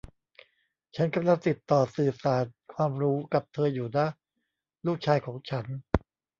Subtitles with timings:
[0.95, 4.07] ฉันกำลังติดต่อสื่อสารความรู้กับเธออยู่นะ
[4.85, 5.65] ลูกชายของฉัน